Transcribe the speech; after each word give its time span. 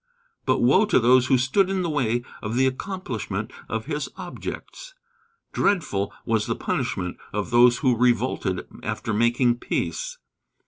But 0.47 0.61
woe 0.63 0.85
to 0.87 0.99
those 0.99 1.27
who 1.27 1.37
stood 1.37 1.69
in 1.69 1.83
the 1.83 1.87
way 1.89 2.23
of 2.41 2.55
the 2.55 2.65
accomplishment 2.65 3.53
of 3.69 3.85
his 3.85 4.09
objects. 4.17 4.95
Dreadful 5.53 6.11
was 6.25 6.47
the 6.47 6.55
punishment 6.55 7.17
of 7.31 7.51
those 7.51 7.77
who 7.85 7.95
revolted 7.95 8.65
after 8.81 9.13
making 9.13 9.59
peace. 9.59 10.17